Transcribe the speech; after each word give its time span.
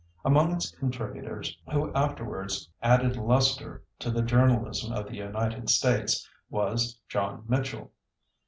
Among 0.25 0.51
its 0.51 0.71
contributors, 0.71 1.55
who 1.71 1.93
afterwards 1.93 2.67
added 2.81 3.17
lustre 3.17 3.83
to 3.99 4.09
the 4.09 4.23
journalism 4.23 4.91
of 4.93 5.05
the 5.07 5.17
United 5.17 5.69
States, 5.69 6.27
was 6.49 6.97
John 7.07 7.43
Mitchel. 7.47 7.91